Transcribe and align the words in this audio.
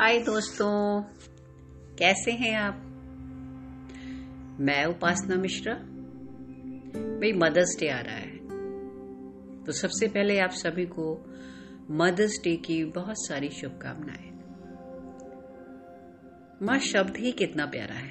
हाय 0.00 0.18
दोस्तों, 0.18 1.02
कैसे 1.98 2.30
हैं 2.30 2.56
आप? 2.56 2.74
मैं 4.60 4.84
उपासना 4.84 5.36
मिश्रा। 5.36 5.74
भाई 7.18 7.32
मदर्स 7.32 7.76
डे 7.80 7.88
आ 7.88 8.00
रहा 8.00 8.16
है। 8.16 8.36
तो 9.64 9.72
सबसे 9.72 10.08
पहले 10.08 10.38
आप 10.38 10.50
सभी 10.50 10.86
को 10.86 11.34
मदर्स 11.90 12.40
डे 12.44 12.56
की 12.56 12.84
बहुत 12.84 13.14
सारी 13.18 13.48
शुभकामनाएँ। 13.48 14.32
माँ, 16.62 16.78
शब्द 16.78 17.16
ही 17.16 17.32
कितना 17.32 17.66
प्यारा 17.66 17.94
है। 17.94 18.10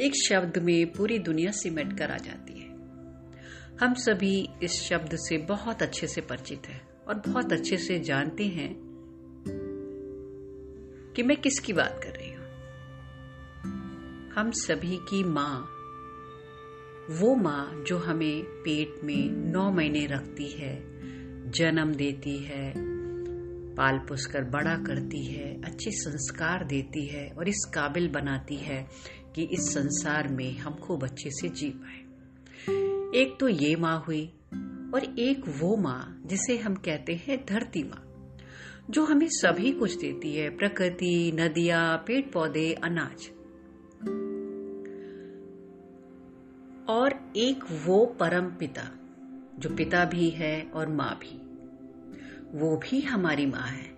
एक 0.00 0.12
शब्द 0.28 0.58
में 0.58 0.92
पूरी 0.92 1.18
दुनिया 1.18 1.50
सिमट 1.50 1.98
कर 1.98 2.10
आ 2.10 2.16
जाती 2.16 2.60
है। 2.60 2.68
हम 3.80 3.94
सभी 3.94 4.48
इस 4.62 4.72
शब्द 4.72 5.16
से 5.16 5.38
बहुत 5.38 5.82
अच्छे 5.82 6.06
से 6.06 6.20
परिचित 6.20 6.62
हैं 6.66 6.88
और 7.08 7.14
बहुत 7.14 7.52
अच्छे 7.52 7.76
से 7.76 7.98
जानते 7.98 8.44
हैं 8.44 8.85
कि 11.16 11.22
मैं 11.22 11.36
किसकी 11.36 11.72
बात 11.72 12.00
कर 12.04 12.10
रही 12.10 12.32
हूँ? 12.32 12.46
हम 14.34 14.50
सभी 14.50 14.96
की 14.96 15.24
माँ, 15.24 15.68
वो 17.10 17.34
माँ 17.34 17.84
जो 17.86 17.98
हमें 17.98 18.42
पेट 18.42 18.94
में 19.04 19.30
नौ 19.52 19.70
महीने 19.70 20.06
रखती 20.06 20.48
है, 20.48 20.82
जन्म 21.50 21.94
देती 21.94 22.38
है, 22.38 22.74
पाल 23.74 23.98
पोस 23.98 24.26
कर 24.26 24.44
बड़ा 24.44 24.76
करती 24.76 25.24
है, 25.24 25.62
अच्छे 25.62 25.90
संस्कार 25.90 26.64
देती 26.64 27.06
है 27.06 27.30
और 27.30 27.48
इस 27.48 27.70
काबिल 27.74 28.08
बनाती 28.08 28.56
है 28.56 28.88
कि 29.34 29.42
इस 29.42 29.60
संसार 29.60 30.28
में 30.28 30.58
हम 30.58 30.74
खूब 30.74 31.04
अच्छे 31.04 31.30
से 31.30 31.48
जी 31.48 31.70
पाए। 31.70 31.98
एक 33.20 33.36
तो 33.40 33.48
ये 33.48 33.76
माँ 33.76 34.04
हुई 34.08 34.26
और 34.94 35.14
एक 35.18 35.42
वो 35.48 35.76
माँ, 35.76 36.22
जिसे 36.26 36.58
हम 36.58 36.74
कहते 36.74 37.14
हैं 37.14 37.46
धरती 37.46 37.82
माँ। 37.82 38.05
जो 38.90 39.04
हमें 39.04 39.28
सभी 39.30 39.72
कुछ 39.72 39.96
देती 39.96 40.34
है, 40.34 40.50
प्रकृति, 40.50 41.32
नदियाँ 41.34 42.04
पेड़ 42.06 42.30
पौधे 42.32 42.72
अनाज। 42.72 43.30
और 46.88 47.32
एक 47.36 47.64
वो 47.86 48.06
परम 48.06 48.44
पिता, 48.46 48.90
जो 49.58 49.70
पिता 49.70 50.04
भी 50.04 50.30
है 50.30 50.62
और 50.62 50.88
माँ 50.88 51.18
भी। 51.22 51.36
वो 52.58 52.76
भी 52.76 53.00
हमारी 53.00 53.46
माँ 53.46 53.66
है। 53.66 53.96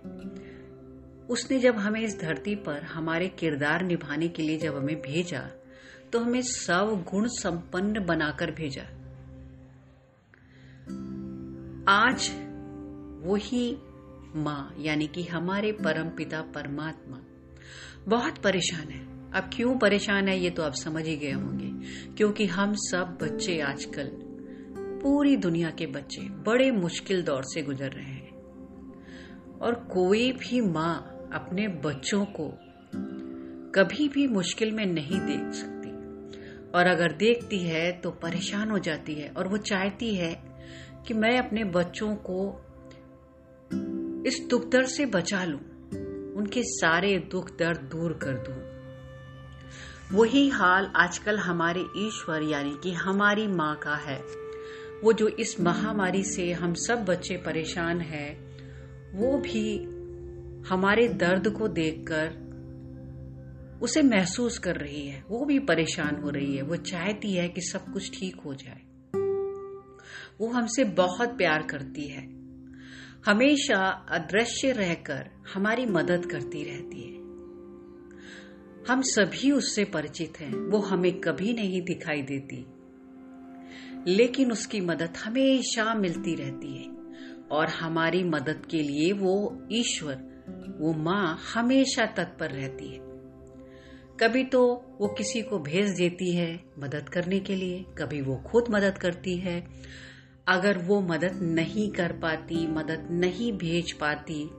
उसने 1.27 1.59
जब 1.59 1.75
हमें 1.75 2.01
इस 2.01 2.19
धरती 2.19 2.55
पर 2.55 2.83
हमारे 2.83 3.27
किरदार 3.29 3.83
निभाने 3.83 4.27
के 4.27 4.43
लिए 4.43 4.57
जब 4.57 4.75
हमें 4.75 5.01
भेजा 5.01 5.51
तो 6.13 6.19
हमें 6.19 6.41
सब 6.41 7.05
गुण 7.11 7.27
संपन्न 7.27 8.05
बनाकर 8.05 8.51
भेजा। 8.51 8.83
आज 11.87 12.31
वही 13.23 13.77
माँ, 14.35 14.75
यानी 14.79 15.07
कि 15.07 15.23
हमारे 15.23 15.71
परम 15.71 16.09
पिता 16.09 16.41
परमात्मा। 16.41 17.21
बहुत 18.07 18.37
परेशान 18.37 18.89
है। 18.89 19.31
अब 19.31 19.49
क्यों 19.53 19.77
परेशान 19.77 20.27
है 20.27 20.39
ये 20.39 20.49
तो 20.49 20.63
आप 20.63 20.73
समझ 20.73 21.05
ही 21.05 21.15
गए 21.17 21.31
होंगे, 21.31 21.71
क्योंकि 22.13 22.45
हम 22.45 22.73
सब 22.73 23.17
बच्चे 23.21 23.59
आजकल, 23.59 24.09
पूरी 25.03 25.37
दुनिया 25.37 25.69
के 25.69 25.85
बच्चे, 25.85 26.21
बड़े 26.21 26.71
मुश्किल 26.71 27.21
दौर 27.23 27.43
से 27.43 27.61
गुजर 27.61 27.89
रहे 27.89 28.05
हैं। 28.05 28.29
और 29.59 29.75
कोई 29.75 30.31
भी 30.31 30.61
माँ 30.61 31.29
अपने 31.33 31.67
बच्चों 31.67 32.25
को 32.25 32.47
कभी 33.71 34.09
भी 34.09 34.27
मुश्किल 34.27 34.71
में 34.71 34.85
नहीं 34.85 35.19
देख 35.19 35.53
सकती। 35.53 35.89
और 36.71 36.87
अगर 36.87 37.11
देखती 37.11 37.59
है 37.59 37.91
तो 37.91 38.11
परेशान 38.11 38.71
हो 38.71 38.79
जाती 38.79 39.13
है, 39.13 39.29
और 39.29 39.47
वो 39.47 39.57
चाहती 39.57 40.15
है 40.15 40.43
कि 41.07 41.13
मैं 41.13 41.39
अपने 41.39 41.63
बच्चों 41.63 42.15
को 42.15 42.65
इस 44.29 44.47
दुख 44.49 44.69
दर्द 44.69 44.87
से 44.87 45.05
बचा 45.05 45.43
लूँ, 45.43 45.59
उनके 46.33 46.63
सारे 46.63 47.19
दुख 47.19 47.57
दर्द 47.57 47.79
दूर 47.79 48.13
कर 48.13 48.33
दूँ। 48.33 48.79
वही 50.19 50.49
हाल 50.49 50.91
आजकल 50.95 51.37
हमारे 51.37 51.85
ईश्वर, 51.97 52.41
यानी 52.41 52.77
कि 52.83 52.93
हमारी 52.93 53.47
माँ 53.47 53.75
का 53.75 53.95
है। 53.95 54.21
वो 55.03 55.13
जो 55.13 55.27
इस 55.27 55.61
महामारी 55.61 56.23
से 56.23 56.51
हम 56.53 56.73
सब 56.73 57.05
बच्चे 57.05 57.37
परेशान 57.37 58.01
हैं, 58.01 58.57
वो 59.13 59.37
भी 59.37 59.77
हमारे 60.69 61.07
दर्द 61.07 61.47
को 61.47 61.67
देखकर 61.67 62.49
उसे 63.81 64.01
महसूस 64.01 64.57
कर 64.57 64.75
रही 64.75 65.07
है। 65.07 65.23
वो 65.29 65.45
भी 65.45 65.59
परेशान 65.59 66.15
हो 66.15 66.29
रही 66.29 66.55
है। 66.55 66.61
वो 66.61 66.75
चाहती 66.75 67.33
है 67.33 67.49
कि 67.49 67.61
सब 67.61 67.93
कुछ 67.93 68.19
ठीक 68.19 68.35
हो 68.45 68.53
जाए। 68.53 68.81
वो 70.41 70.47
हमसे 70.47 70.83
बहुत 70.83 71.29
प्यार 71.29 71.63
करती 71.63 72.07
है। 72.07 72.38
हमेशा 73.25 74.05
अदृश्य 74.09 74.71
रहकर 74.71 75.29
हमारी 75.53 75.85
मदद 75.85 76.25
करती 76.25 76.63
रहती 76.63 77.01
है। 77.01 77.19
हम 78.89 79.01
सभी 79.01 79.51
उससे 79.51 79.85
परिचित 79.85 80.33
हैं, 80.39 80.53
वो 80.71 80.77
हमें 80.77 81.19
कभी 81.19 81.53
नहीं 81.53 81.81
दिखाई 81.81 82.21
देती। 82.21 82.65
लेकिन 84.11 84.51
उसकी 84.51 84.81
मदद 84.81 85.17
हमेशा 85.17 85.93
मिलती 85.93 86.35
रहती 86.35 86.77
है 86.77 86.91
और 87.51 87.67
हमारी 87.67 88.23
मदद 88.23 88.67
के 88.71 88.77
लिए 88.77 89.11
वो 89.11 89.67
ईश्वर, 89.71 90.15
वो 90.79 90.93
माँ 90.93 91.39
हमेशा 91.53 92.05
तत्पर 92.05 92.49
रहती 92.49 92.87
है। 92.87 92.99
कभी 94.19 94.43
तो 94.43 94.61
वो 95.01 95.07
किसी 95.07 95.41
को 95.41 95.59
भेज 95.59 95.89
देती 95.89 96.35
है 96.35 96.63
मदद 96.79 97.09
करने 97.09 97.39
के 97.39 97.55
लिए, 97.55 97.85
कभी 97.97 98.21
वो 98.21 98.35
खुद 98.35 98.63
मदद 98.69 98.97
करती 98.97 99.37
है 99.37 99.67
अगर 100.49 100.77
वो 100.77 101.01
मदद 101.01 101.39
नहीं 101.41 101.91
कर 101.91 102.11
पाती, 102.11 102.67
मदद 102.67 103.07
नहीं 103.11 103.53
भेज 103.53 103.91
पाती 103.91 104.49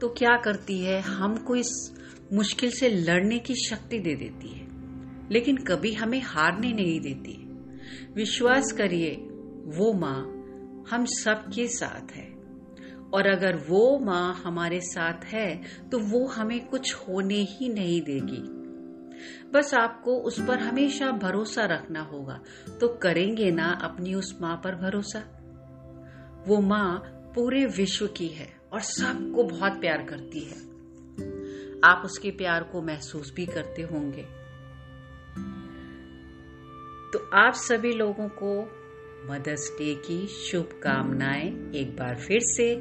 तो 0.00 0.08
क्या 0.08 0.36
करती 0.36 0.80
है? 0.80 1.00
हमको 1.00 1.56
इस 1.56 1.92
मुश्किल 2.32 2.70
से 2.70 2.88
लड़ने 2.88 3.38
की 3.38 3.54
शक्ति 3.54 3.98
दे 3.98 4.14
देती 4.14 4.48
है। 4.48 4.66
लेकिन 5.30 5.56
कभी 5.56 5.92
हमें 5.92 6.22
हारने 6.22 6.72
नहीं 6.72 7.00
देती। 7.00 7.48
विश्वास 8.14 8.72
करिए, 8.72 9.10
वो 9.66 9.92
माँ 9.92 10.22
हम 10.90 11.04
सबके 11.04 11.68
साथ 11.68 12.12
है। 12.12 12.32
और 13.14 13.26
अगर 13.26 13.56
वो 13.68 13.98
माँ 13.98 14.42
हमारे 14.44 14.80
साथ 14.80 15.24
है 15.24 15.62
तो 15.92 15.98
वो 15.98 16.26
हमें 16.26 16.66
कुछ 16.66 16.94
होने 16.94 17.42
ही 17.42 17.68
नहीं 17.68 18.02
देगी। 18.02 18.61
बस 19.52 19.74
आपको 19.74 20.18
उस 20.18 20.40
पर 20.40 20.58
हमेशा 20.58 21.10
भरोसा 21.10 21.64
रखना 21.64 22.00
होगा। 22.00 22.40
तो 22.80 22.88
करेंगे 22.88 23.50
ना 23.50 23.70
अपनी 23.82 24.14
उस 24.14 24.38
माँ 24.40 24.60
पर 24.64 24.74
भरोसा? 24.74 25.38
वो 26.46 26.60
माँ 26.60 27.02
पूरे 27.34 27.66
विश्व 27.66 28.06
की 28.06 28.28
है 28.28 28.48
और 28.72 28.80
सबको 28.80 29.44
बहुत 29.44 29.72
प्यार 29.72 30.02
करती 30.02 30.40
है। 30.40 30.56
आप 31.84 32.02
उसके 32.04 32.30
प्यार 32.30 32.64
को 32.64 32.82
महसूस 32.82 33.32
भी 33.34 33.46
करते 33.46 33.82
होंगे। 33.82 34.22
तो 37.12 37.30
आप 37.34 37.52
सभी 37.54 37.92
लोगों 37.92 38.28
को 38.28 38.62
मदर्स 39.32 39.70
डे 39.78 39.94
की 39.94 40.26
शुभकामनाएँ 40.26 41.72
एक 41.74 41.96
बार 41.96 42.16
फिर 42.16 42.40
से 42.42 42.76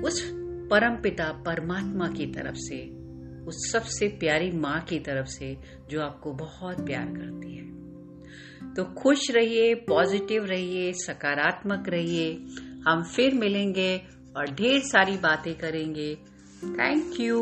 उस 0.00 0.30
परम 0.70 1.02
पिता 1.02 1.32
परमात्मा 1.32 2.08
की 2.08 2.26
तरफ़ 2.26 2.54
से। 2.54 2.99
उस 3.46 3.72
सबसे 3.72 4.08
प्यारी 4.08 4.50
माँ 4.50 4.80
की 4.80 4.98
तरफ़ 4.98 5.26
से 5.26 5.56
जो 5.90 6.00
आपको 6.00 6.32
बहुत 6.32 6.86
प्यार 6.86 7.06
करती 7.06 7.56
है। 7.56 7.70
तो 8.74 8.84
खुश 8.84 9.30
रहिए 9.30 9.74
पॉजिटिव 9.74 10.44
रहिए, 10.44 10.92
सकारात्मक 10.92 11.88
रहिए। 11.88 12.34
हम 12.88 13.02
फिर 13.02 13.34
मिलेंगे 13.34 14.02
और 14.36 14.50
ढेर 14.50 14.80
सारी 14.80 15.16
बातें 15.16 15.54
करेंगे। 15.54 16.14
Thank 16.64 17.20
you 17.20 17.40